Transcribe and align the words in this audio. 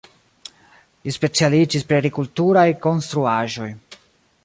Li 1.09 1.13
specialiĝis 1.17 1.85
pri 1.91 1.99
agrikulturaj 1.99 2.67
konstruaĵoj. 2.87 3.73